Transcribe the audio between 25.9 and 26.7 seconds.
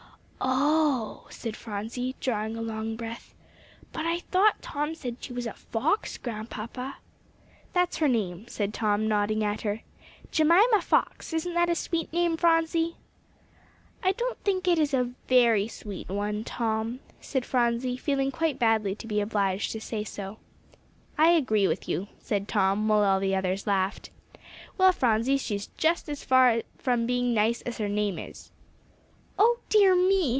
as far